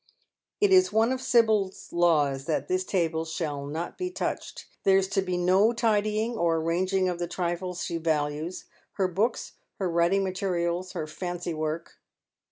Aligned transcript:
It 0.59 0.71
is 0.71 0.91
one 0.91 1.11
of 1.11 1.21
Sibyl's 1.21 1.93
laws 1.93 2.45
that 2.45 2.67
this 2.67 2.83
table 2.83 3.23
shall 3.23 3.67
not 3.67 3.99
be 3.99 4.09
touched. 4.09 4.65
There 4.83 4.97
is 4.97 5.07
to 5.09 5.21
be 5.21 5.37
no 5.37 5.73
tidying 5.73 6.35
or 6.39 6.55
arranging 6.57 7.07
of 7.07 7.19
the 7.19 7.27
trifles 7.27 7.83
she 7.83 7.97
values— 7.97 8.65
her 8.93 9.07
books, 9.07 9.51
her 9.77 9.91
writing 9.91 10.23
materials, 10.23 10.93
her 10.93 11.05
fancy 11.05 11.53
work. 11.53 11.99